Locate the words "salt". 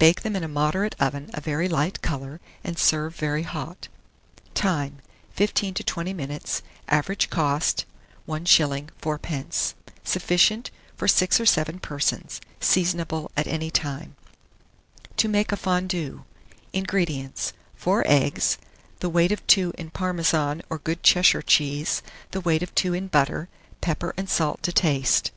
24.28-24.60